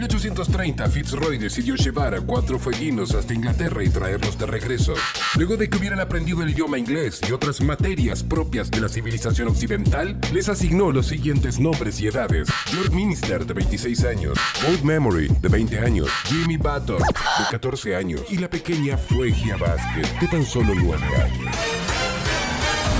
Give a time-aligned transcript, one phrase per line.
[0.00, 4.92] 1830, Fitzroy decidió llevar a cuatro fueguinos hasta Inglaterra y traerlos de regreso.
[5.36, 9.48] Luego de que hubieran aprendido el idioma inglés y otras materias propias de la civilización
[9.48, 12.46] occidental, les asignó los siguientes nombres y edades.
[12.74, 14.38] Lord Minister, de 26 años,
[14.68, 20.12] Old Memory, de 20 años, Jimmy Button, de 14 años, y la pequeña Fuegia Vázquez,
[20.20, 21.65] de tan solo 9 años.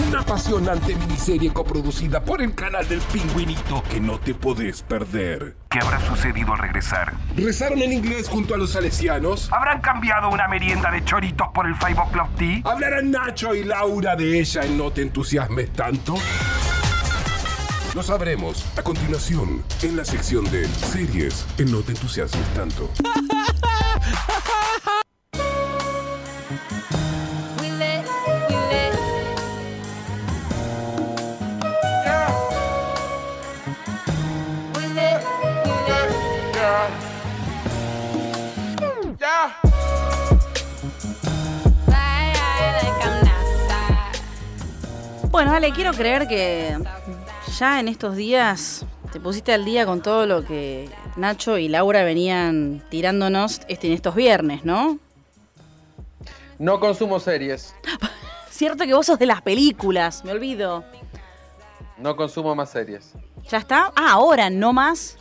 [0.04, 5.56] Una apasionante miniserie coproducida por el canal del pingüinito que no te podés perder.
[5.70, 7.14] ¿Qué habrá sucedido al regresar?
[7.34, 9.50] ¿Rezaron en inglés junto a los salesianos?
[9.50, 12.60] ¿Habrán cambiado una merienda de choritos por el Five O'Clock Tea?
[12.64, 16.14] ¿Hablarán Nacho y Laura de ella en No te entusiasmes tanto?
[17.94, 22.91] Lo sabremos a continuación en la sección de series en No te entusiasmes tanto.
[45.56, 46.76] Ale, quiero creer que
[47.56, 52.04] ya en estos días te pusiste al día con todo lo que Nacho y Laura
[52.04, 54.98] venían tirándonos este, en estos viernes, ¿no?
[56.58, 57.74] No consumo series.
[58.50, 60.84] Cierto que vos sos de las películas, me olvido.
[61.96, 63.14] No consumo más series.
[63.48, 63.90] ¿Ya está?
[63.96, 65.16] Ah, ahora, no más.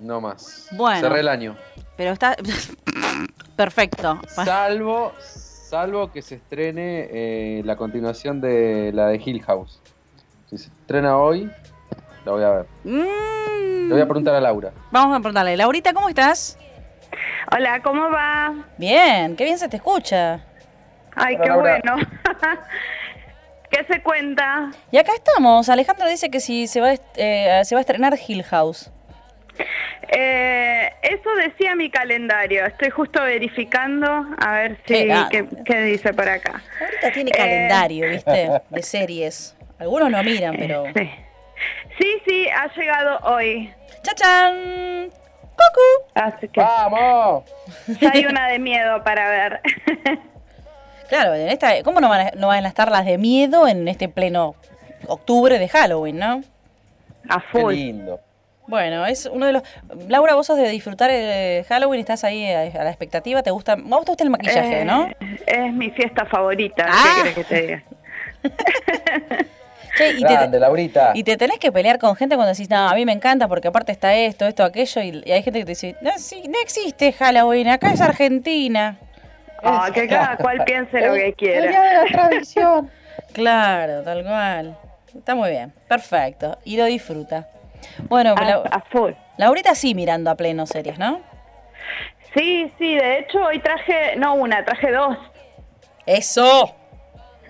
[0.00, 0.68] No más.
[0.72, 1.02] Bueno.
[1.02, 1.58] Cerré el año.
[1.98, 2.36] Pero está.
[3.56, 4.18] Perfecto.
[4.28, 5.12] Salvo,
[5.74, 9.80] salvo que se estrene eh, la continuación de la de Hill House.
[10.48, 11.50] Si se estrena hoy,
[12.24, 12.66] la voy a ver.
[12.84, 13.88] Mm.
[13.88, 14.70] Le voy a preguntar a Laura.
[14.92, 15.56] Vamos a preguntarle.
[15.56, 16.56] Laurita, ¿cómo estás?
[17.52, 18.54] Hola, ¿cómo va?
[18.78, 20.44] Bien, qué bien se te escucha.
[21.16, 21.80] Ay, Hola, qué Laura.
[21.84, 22.06] bueno.
[23.70, 24.70] ¿Qué se cuenta?
[24.92, 25.68] Y acá estamos.
[25.68, 28.92] Alejandro dice que si se va, a est- eh, se va a estrenar Hill House.
[30.08, 32.64] Eh, eso decía mi calendario.
[32.66, 34.06] Estoy justo verificando
[34.38, 35.28] a ver si Qué gana.
[35.30, 36.62] qué, qué dice por acá.
[36.80, 37.34] Ahorita tiene Eh.
[37.36, 38.50] calendario, ¿viste?
[38.70, 39.56] De series.
[39.78, 40.84] Algunos no miran, pero.
[40.94, 41.10] Sí.
[41.98, 43.72] sí, sí, ha llegado hoy.
[44.02, 45.08] ¡Chachán!
[45.40, 46.10] ¡Cucu!
[46.14, 47.44] Así que ¡Vamos!
[48.00, 49.60] ya hay una de miedo para ver.
[51.08, 53.86] Claro, en esta, ¿cómo no van, a, no van a estar las de miedo en
[53.88, 54.56] este pleno
[55.06, 56.42] octubre de Halloween, no?
[57.28, 58.20] a Qué lindo.
[58.66, 59.62] Bueno, es uno de los.
[60.08, 63.72] Laura, vos sos de disfrutar el Halloween, estás ahí a, a la expectativa, ¿te gusta?
[63.74, 65.10] ¿A vos te gusta el maquillaje, Eh, no?
[65.46, 66.86] Es mi fiesta favorita.
[66.88, 67.22] Ah.
[67.24, 67.82] ¿Qué que te diga?
[69.96, 71.12] Che, y, Grande, te, Laurita.
[71.14, 73.68] y te tenés que pelear con gente cuando decís, no, a mí me encanta porque
[73.68, 76.58] aparte está esto, esto, aquello, y, y hay gente que te dice, no, sí, no
[76.60, 78.96] existe Halloween, acá es Argentina.
[79.62, 81.66] Ah, que cada cual piense lo que quiera.
[81.70, 82.90] de la tradición.
[83.34, 84.76] Claro, tal cual.
[85.16, 86.58] Está muy bien, perfecto.
[86.64, 87.46] Y lo disfruta.
[88.08, 89.12] Bueno, A, la- a full.
[89.36, 91.20] Laurita sí mirando a pleno series, ¿no?
[92.36, 95.16] Sí, sí, de hecho hoy traje, no una, traje dos.
[96.06, 96.74] ¡Eso!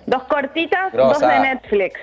[0.06, 1.26] Dos cortitas, Grosa.
[1.26, 2.00] dos de Netflix.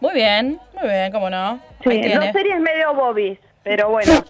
[0.00, 1.60] Muy bien, muy bien, cómo no.
[1.84, 4.12] Sí, dos series medio bobbies, pero bueno.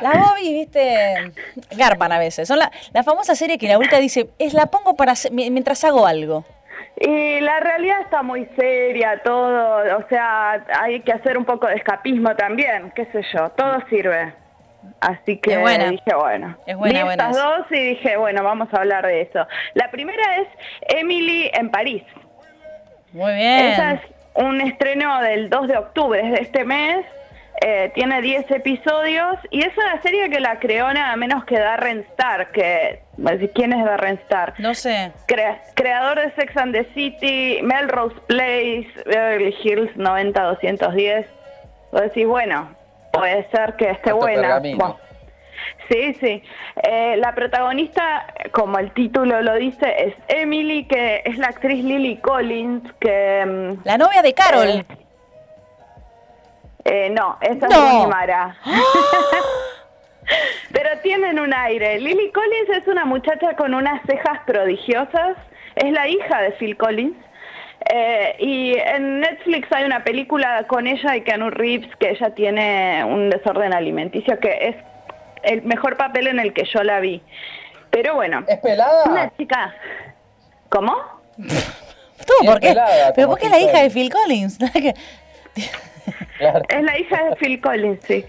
[0.00, 1.32] Las Bobby, viste,
[1.72, 2.46] garpan a veces.
[2.48, 6.44] Son la, la famosa serie que Laurita dice, es la pongo para mientras hago algo.
[6.96, 11.74] Y la realidad está muy seria, todo, o sea, hay que hacer un poco de
[11.74, 14.32] escapismo también, qué sé yo, todo sirve.
[15.00, 15.90] Así que buena.
[15.90, 17.42] dije, bueno, Es buena, vi buena estas es.
[17.42, 19.46] dos y dije, bueno, vamos a hablar de eso.
[19.74, 20.48] La primera es
[20.96, 22.04] Emily en París.
[23.12, 23.66] Muy bien.
[23.66, 24.00] Esa es
[24.34, 27.04] un estreno del 2 de octubre de este mes.
[27.60, 32.00] Eh, tiene 10 episodios y es una serie que la creó nada menos que Darren
[32.10, 32.50] Star.
[32.52, 33.00] Que,
[33.54, 34.54] ¿Quién es Darren Star?
[34.58, 35.12] No sé.
[35.28, 41.26] Cre- creador de Sex and the City, Melrose Place, Beverly Hills 90-210.
[41.92, 42.74] Vos decís, bueno,
[43.12, 44.58] puede ser que esté buena.
[44.58, 44.98] Bueno,
[45.88, 46.42] Sí, sí.
[46.82, 52.16] Eh, la protagonista, como el título lo dice, es Emily, que es la actriz Lily
[52.18, 53.44] Collins, que...
[53.46, 54.66] mm, La novia de Carol.
[54.68, 54.84] Eh,
[56.84, 57.74] eh, no, esa No.
[57.74, 58.56] es Rooney Mara.
[60.72, 61.98] Pero tienen un aire.
[62.00, 65.36] Lily Collins es una muchacha con unas cejas prodigiosas.
[65.76, 67.16] Es la hija de Phil Collins.
[67.92, 73.04] Eh, y en Netflix hay una película con ella y Keanu Reeves que ella tiene
[73.04, 74.76] un desorden alimenticio que es
[75.42, 77.22] el mejor papel en el que yo la vi.
[77.90, 79.04] Pero bueno, ¿Es pelada?
[79.04, 79.74] una chica...
[80.70, 80.94] ¿Cómo?
[81.36, 82.68] ¿Todo Bien por qué?
[82.68, 84.58] pelada, ¿Pero como por qué la Phil hija de Collins.
[84.58, 84.94] Phil Collins?
[86.38, 86.62] Claro.
[86.68, 88.24] Es la hija de Phil Collins, sí.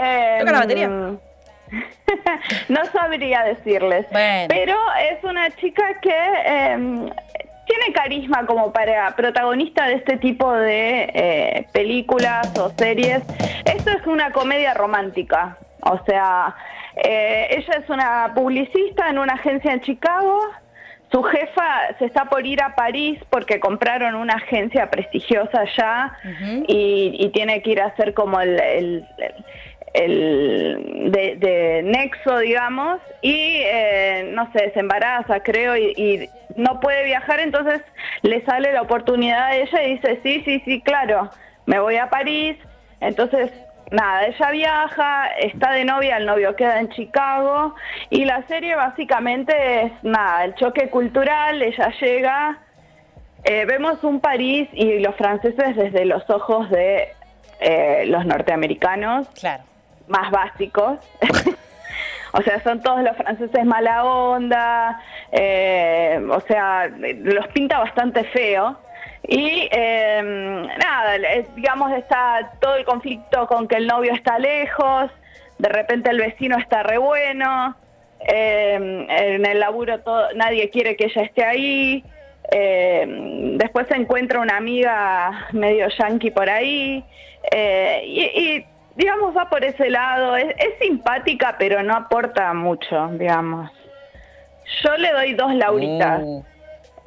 [0.00, 0.88] Eh, ¿Toca la batería?
[2.68, 4.06] no sabría decirles.
[4.10, 4.46] Bueno.
[4.48, 4.76] Pero
[5.10, 7.10] es una chica que eh,
[7.66, 13.22] tiene carisma como para protagonista de este tipo de eh, películas o series.
[13.64, 16.54] Esto es una comedia romántica, o sea,
[16.96, 20.40] eh, ella es una publicista en una agencia en Chicago.
[21.14, 26.12] Su jefa se está por ir a París porque compraron una agencia prestigiosa allá
[26.66, 29.06] y, tiene que ir a hacer como el
[29.94, 37.40] el de, nexo, digamos, y eh, no sé, se embaraza, creo, y, no puede viajar,
[37.40, 37.80] entonces
[38.22, 41.30] le sale la oportunidad a ella y dice, sí, sí, sí, claro,
[41.66, 42.56] me voy a París,
[43.00, 43.50] entonces
[43.94, 47.74] nada, ella viaja, está de novia, el novio queda en Chicago,
[48.10, 52.58] y la serie básicamente es nada, el choque cultural, ella llega,
[53.44, 57.08] eh, vemos un París y los franceses desde los ojos de
[57.60, 59.28] eh, los norteamericanos.
[59.30, 59.64] Claro
[60.08, 60.98] más básicos.
[62.32, 65.00] o sea, son todos los franceses mala onda,
[65.32, 68.78] eh, o sea, los pinta bastante feo.
[69.26, 71.16] Y em, nada,
[71.54, 75.10] digamos, está todo el conflicto con que el novio está lejos,
[75.58, 77.74] de repente el vecino está re bueno,
[78.20, 82.04] em, en el laburo todo, nadie quiere que ella esté ahí,
[82.50, 87.02] em, después se encuentra una amiga medio yankee por ahí,
[87.50, 88.64] eh, y
[88.96, 90.36] digamos, va por ese lado.
[90.36, 93.70] Es, simpática, pero no aporta mucho, digamos.
[94.82, 96.20] Yo le doy dos lauritas.
[96.20, 96.53] Mm.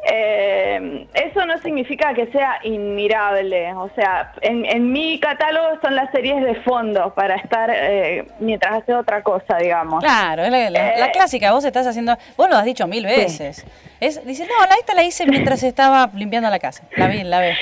[0.09, 3.73] Eh, eso no significa que sea inmirable.
[3.73, 8.93] O sea, en, mi catálogo son las series de fondo para estar eh, mientras hace
[8.93, 10.01] otra cosa, digamos.
[10.01, 11.51] Claro, es la, eh, clásica.
[11.51, 13.65] Vos estás haciendo, vos lo has dicho mil veces.
[13.99, 16.83] Es, dice, no, la esta la hice mientras estaba limpiando la casa.
[16.95, 17.57] La vi, la ve.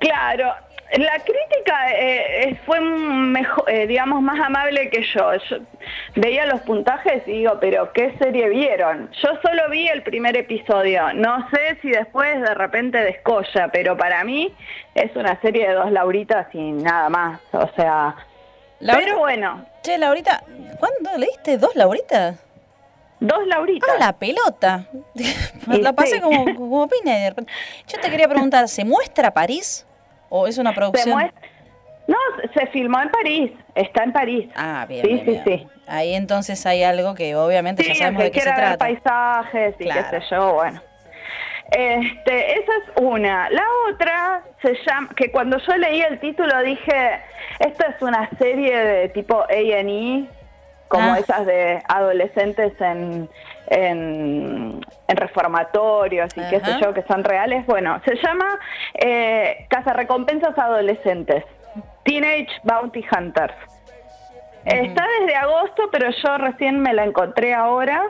[0.00, 0.54] Claro,
[0.96, 5.34] la crítica eh, eh, fue mejor, eh, digamos, más amable que yo.
[5.50, 5.58] yo.
[6.16, 9.10] Veía los puntajes y digo, pero ¿qué serie vieron?
[9.22, 11.12] Yo solo vi el primer episodio.
[11.12, 14.54] No sé si después de repente descolla, pero para mí
[14.94, 17.40] es una serie de dos Lauritas y nada más.
[17.52, 18.16] O sea,
[18.80, 19.66] pero bueno.
[19.82, 20.42] Che, Laurita,
[20.78, 22.36] ¿cuándo leíste dos Lauritas?
[23.20, 23.90] Dos Lauritas.
[23.92, 24.86] Ah, la pelota.
[25.66, 27.28] la pasé como, como pina.
[27.30, 29.87] Yo te quería preguntar, ¿se muestra París?
[30.28, 31.30] ¿O es una producción?
[32.06, 32.16] no,
[32.54, 34.48] se filmó en París, está en París.
[34.56, 35.04] Ah, bien.
[35.04, 35.66] Sí, sí, sí.
[35.86, 38.78] Ahí entonces hay algo que obviamente ya sabemos de qué se trata.
[38.78, 40.82] paisajes y qué sé yo, bueno.
[41.70, 43.50] Este, esa es una.
[43.50, 47.20] La otra se llama, que cuando yo leí el título dije,
[47.58, 50.26] esto es una serie de tipo A&E,
[50.88, 51.18] como ah.
[51.18, 53.28] esas de adolescentes en,
[53.70, 57.66] en, reformatorios y qué sé yo, que son reales.
[57.66, 58.58] Bueno, se llama
[58.94, 61.44] eh, Casa Recompensas Adolescentes,
[62.04, 63.54] Teenage Bounty Hunters.
[64.64, 68.02] Está desde agosto, pero yo recién me la encontré ahora.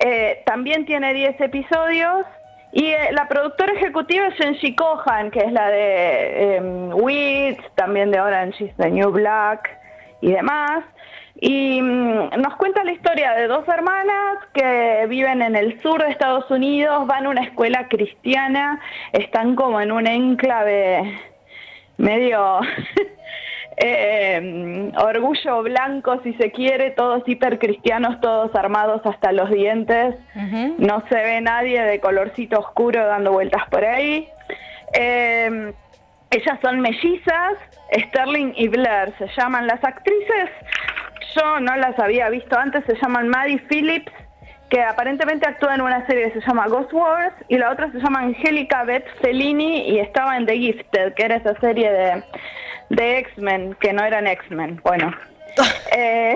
[0.00, 2.26] Eh, también tiene 10 episodios.
[2.72, 8.20] Y eh, la productora ejecutiva es Shenji Kohan, que es la de eh, también de
[8.20, 9.70] Orange is the New Black
[10.20, 10.84] y demás.
[11.40, 16.10] Y mm, nos cuenta la historia de dos hermanas que viven en el sur de
[16.10, 18.80] Estados Unidos, van a una escuela cristiana,
[19.12, 21.20] están como en un enclave
[21.98, 22.60] medio
[23.76, 30.14] eh, orgullo blanco, si se quiere, todos hipercristianos, todos armados hasta los dientes.
[30.78, 34.26] No se ve nadie de colorcito oscuro dando vueltas por ahí.
[34.94, 35.72] Eh,
[36.30, 37.54] ellas son mellizas,
[37.92, 40.50] Sterling y Blair se llaman las actrices
[41.34, 44.12] yo no las había visto antes, se llaman Maddie Phillips,
[44.70, 47.98] que aparentemente actúa en una serie que se llama Ghost Wars, y la otra se
[47.98, 52.22] llama Angelica Beth Fellini y estaba en The Gifted, que era esa serie de,
[52.90, 54.80] de X-Men, que no eran X-Men.
[54.82, 55.14] Bueno.
[55.96, 56.34] eh,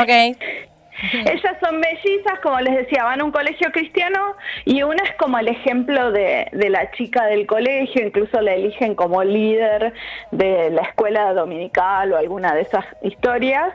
[0.00, 0.71] ok.
[1.10, 5.38] Ellas son mellizas, como les decía, van a un colegio cristiano y una es como
[5.38, 9.92] el ejemplo de, de, la chica del colegio, incluso la eligen como líder
[10.30, 13.72] de la escuela dominical o alguna de esas historias.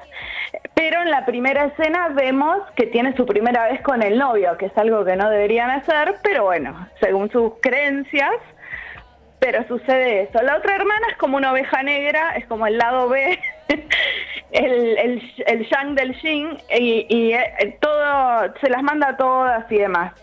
[0.73, 4.67] Pero en la primera escena vemos que tiene su primera vez con el novio, que
[4.67, 8.31] es algo que no deberían hacer, pero bueno, según sus creencias,
[9.39, 10.41] pero sucede eso.
[10.41, 13.39] La otra hermana es como una oveja negra, es como el lado B,
[14.51, 20.13] el, el, el yang del yin, y, eh, todo, se las manda todas y demás.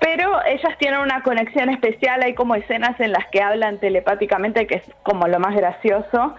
[0.00, 4.76] Pero ellas tienen una conexión especial, hay como escenas en las que hablan telepáticamente, que
[4.76, 6.34] es como lo más gracioso.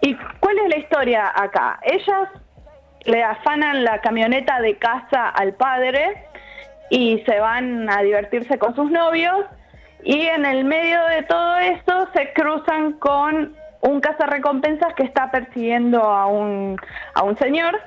[0.00, 1.78] ¿Y cuál es la historia acá?
[1.82, 2.28] Ellas
[3.04, 6.24] le afanan la camioneta de casa al padre
[6.90, 9.46] y se van a divertirse con sus novios
[10.02, 16.02] y en el medio de todo esto se cruzan con un cazarrecompensas que está persiguiendo
[16.02, 16.76] a un,
[17.14, 17.80] a un señor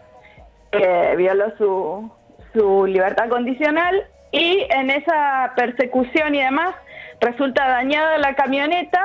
[0.72, 2.12] que violó su,
[2.54, 6.76] su libertad condicional y en esa persecución y demás
[7.20, 9.02] resulta dañada la camioneta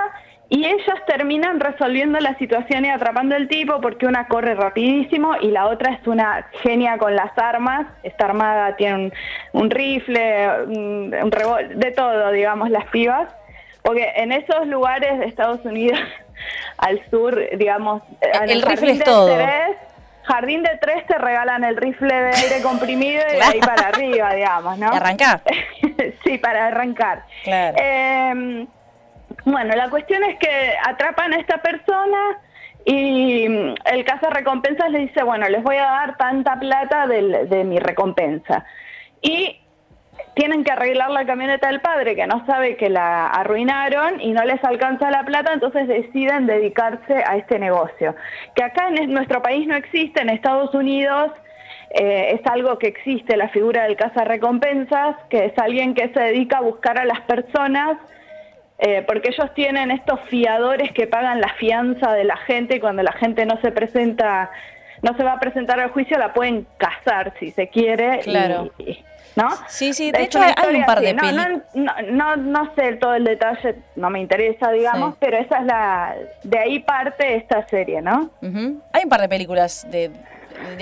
[0.51, 5.51] y ellas terminan resolviendo la situación y atrapando al tipo porque una corre rapidísimo y
[5.51, 9.13] la otra es una genia con las armas, está armada, tiene
[9.53, 11.31] un, rifle, un, un
[11.79, 13.29] de todo, digamos, las pibas.
[13.83, 15.99] Porque en esos lugares de Estados Unidos,
[16.79, 19.29] al sur, digamos, el, el rifle es todo.
[20.29, 24.35] Jardín de tres te regalan el rifle de aire comprimido y de ahí para arriba,
[24.35, 24.89] digamos, ¿no?
[24.89, 25.41] arrancar?
[26.25, 27.25] sí, para arrancar.
[27.45, 27.77] Claro.
[27.81, 28.67] Eh,
[29.45, 32.39] bueno, la cuestión es que atrapan a esta persona
[32.85, 37.65] y el caza recompensas le dice, bueno, les voy a dar tanta plata de, de
[37.65, 38.67] mi recompensa.
[39.23, 39.59] Y
[40.39, 44.45] tienen que arreglar la camioneta del padre, que no sabe que la arruinaron y no
[44.45, 48.15] les alcanza la plata, entonces deciden dedicarse a este negocio.
[48.55, 51.33] Que acá en nuestro país no existe, en Estados Unidos
[51.91, 56.59] eh, es algo que existe, la figura del recompensas, que es alguien que se dedica
[56.59, 57.99] a buscar a las personas,
[58.79, 63.03] eh, porque ellos tienen estos fiadores que pagan la fianza de la gente y cuando
[63.03, 64.53] la gente no se presenta,
[65.03, 68.21] no se va a presentar al juicio, la pueden casar si se quiere.
[68.21, 68.71] Claro.
[69.39, 69.49] ¿No?
[69.69, 71.63] Sí, sí, de hecho hay un par de películas.
[71.75, 76.15] No, no, no, sé todo el detalle, no me interesa, digamos, pero esa es la.
[76.43, 78.31] De ahí parte esta serie, ¿no?
[78.93, 80.11] Hay un par de películas de.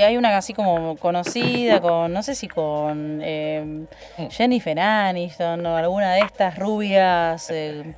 [0.03, 3.87] hay una así como conocida, con no sé si con eh,
[4.31, 7.51] Jennifer Aniston o alguna de estas rubias.
[7.51, 7.95] Eh,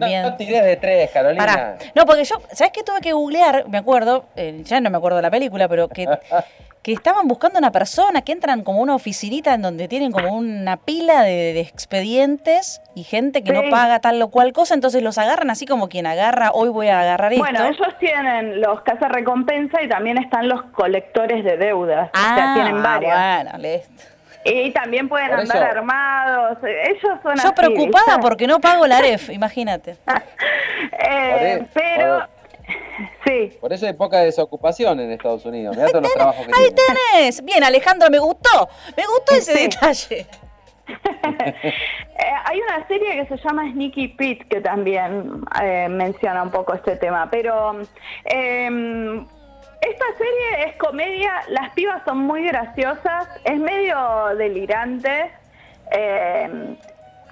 [0.00, 1.76] no, de tres, Carolina.
[1.94, 3.68] No, porque yo, ¿sabes qué tuve que googlear?
[3.68, 6.06] Me acuerdo, eh, ya no me acuerdo de la película, pero que
[6.82, 10.78] que estaban buscando una persona, que entran como una oficinita en donde tienen como una
[10.78, 15.50] pila de, expedientes y gente que no paga tal o cual cosa, entonces los agarran
[15.50, 17.44] así como quien agarra, hoy voy a agarrar esto.
[17.44, 22.36] Bueno, ellos tienen los casas recompensa y también están los colectores de deudas, ah, o
[22.36, 23.44] sea, tienen varias.
[23.44, 24.19] Bueno, listo.
[24.44, 26.58] Y también pueden andar armados.
[26.62, 29.96] Ellos son Yo preocupada porque no pago la AREF, imagínate.
[30.98, 32.26] eh, pero
[33.24, 33.56] Sí.
[33.60, 35.76] Por eso hay poca desocupación en Estados Unidos.
[35.76, 37.44] Mirá todos los trabajos que Ahí tenés.
[37.44, 38.68] Bien, Alejandro, me gustó.
[38.96, 40.26] Me gustó ese detalle.
[42.20, 46.74] Eh, hay una serie que se llama Sneaky Pete que también eh, menciona un poco
[46.74, 47.80] este tema, pero
[48.24, 49.26] em,
[49.80, 55.30] esta serie es comedia, las pibas son muy graciosas, es medio delirante.
[55.90, 56.76] Em,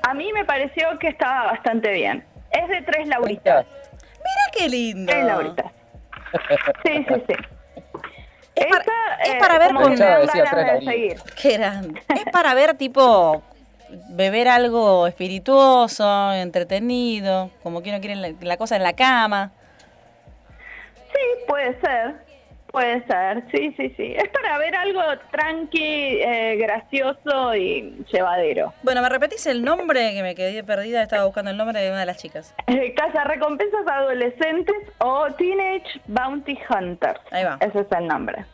[0.02, 2.24] a mí me pareció que estaba bastante bien.
[2.50, 3.66] Es de tres lauritas.
[3.92, 5.12] Mira qué lindo.
[5.12, 5.72] Tres lauritas.
[6.84, 7.34] Sí, sí, sí.
[8.54, 9.94] Es, para, eh, ver con
[11.40, 12.02] Qué grande.
[12.08, 13.42] Es para ver tipo
[14.10, 19.52] beber algo espirituoso, entretenido, como que uno quiere la cosa en la cama.
[21.12, 22.27] Sí, puede ser.
[22.70, 24.14] Puede ser, sí, sí, sí.
[24.14, 28.74] Es para ver algo tranqui, eh, gracioso y llevadero.
[28.82, 30.12] Bueno, ¿me repetís el nombre?
[30.12, 32.54] Que me quedé perdida, estaba buscando el nombre de una de las chicas.
[32.66, 37.20] Eh, Casa Recompensas Adolescentes o Teenage Bounty Hunters.
[37.30, 37.56] Ahí va.
[37.60, 38.44] Ese es el nombre.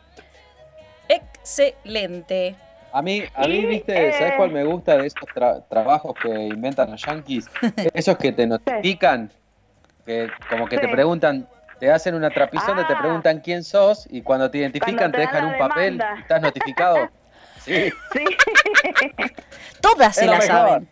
[1.09, 2.55] Excelente.
[2.93, 5.27] A mí, a mí viste, ¿sabes cuál me gusta de estos
[5.69, 7.49] trabajos que inventan los yankees?
[7.93, 9.29] Esos que te notifican,
[10.05, 11.45] que como que te preguntan,
[11.79, 12.99] te hacen una trapición te ah.
[12.99, 17.09] preguntan quién sos y cuando te identifican te, dejan un papel y estás notificado.
[17.65, 17.91] Sí.
[18.13, 18.25] sí.
[19.81, 20.87] Todas se la saben.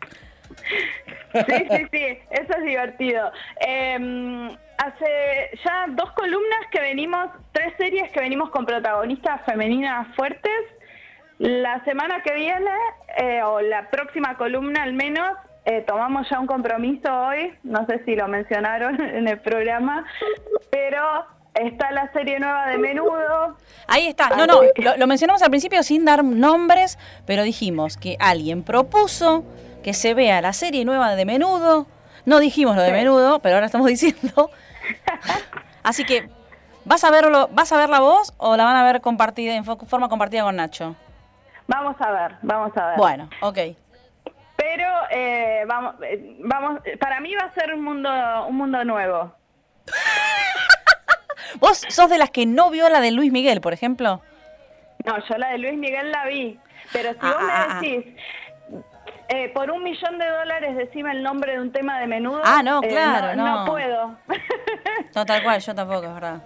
[1.33, 3.31] Sí, sí, sí, eso es divertido.
[3.59, 10.51] Em, hace ya dos columnas que venimos, tres series que venimos con protagonistas femeninas fuertes.
[11.37, 12.71] La semana que viene,
[13.17, 18.03] eh, o la próxima columna al menos, eh, tomamos ya un compromiso hoy, no sé
[18.05, 20.05] si lo mencionaron en el programa,
[20.69, 23.57] pero está la serie nueva de Menudo.
[23.87, 24.61] Ahí está, no, no,
[24.97, 29.43] lo, mencionamos al principio sin dar nombres, pero dijimos que alguien propuso
[29.83, 31.87] que se vea la serie nueva de Menudo.
[32.25, 34.49] No dijimos lo de Menudo, pero ahora estamos diciendo.
[35.83, 36.29] Así que,
[36.85, 39.65] ¿vas a verlo, vas a ver la voz o la van a ver compartida en
[39.65, 40.95] forma compartida con Nacho?
[41.67, 42.97] Vamos a ver, vamos a ver.
[42.97, 43.57] Bueno, ok.
[44.73, 48.09] Pero eh, vamos, eh, vamos, para mí va a ser un mundo,
[48.47, 49.35] un mundo nuevo.
[51.59, 54.21] ¿Vos sos de las que no vio la de Luis Miguel, por ejemplo?
[55.05, 56.59] No, yo la de Luis Miguel la vi,
[56.91, 57.79] pero si vos me ah, ah, ah.
[57.81, 58.15] decís,
[59.27, 62.41] eh, por un millón de dólares decime el nombre de un tema de menudo.
[62.43, 63.59] Ah, no, claro, no.
[63.59, 64.17] No, puedo.
[65.15, 66.41] no, tal cual, yo tampoco, es verdad.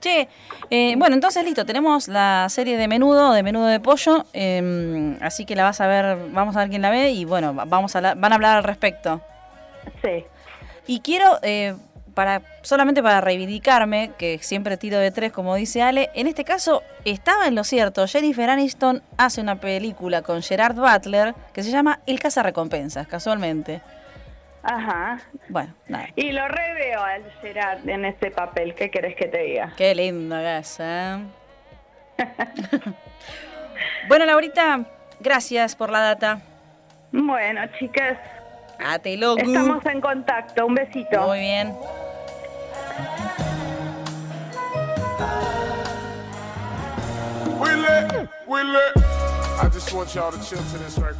[0.00, 0.28] Che,
[0.70, 5.44] eh, bueno, entonces listo, tenemos la serie de menudo, de menudo de pollo, em, así
[5.44, 8.14] que la vas a ver, vamos a ver quién la ve y bueno, vamos a
[8.14, 9.20] van a hablar al respecto.
[10.02, 10.24] Sí.
[10.86, 11.74] Y quiero, eh,
[12.14, 16.82] para solamente para reivindicarme, que siempre tiro de tres, como dice Ale, en este caso
[17.04, 18.06] estaba en lo cierto.
[18.06, 23.82] Jennifer Aniston hace una película con Gerard Butler que se llama El Recompensas, casualmente.
[24.68, 25.20] Ajá.
[25.48, 26.08] Bueno, nada.
[26.16, 28.74] Y lo reveo al Gerard en este papel.
[28.74, 29.72] ¿Qué querés que te diga?
[29.76, 31.18] Qué lindo gas, ¿eh?
[34.08, 34.84] bueno, Laurita,
[35.20, 36.40] gracias por la data.
[37.12, 38.18] Bueno, chicas.
[38.84, 39.38] Atelo.
[39.38, 40.66] Estamos en contacto.
[40.66, 41.28] Un besito.
[41.28, 41.72] Muy bien.
[47.60, 48.92] Willie, Willie.
[49.62, 51.16] I just want y'all to chill to this right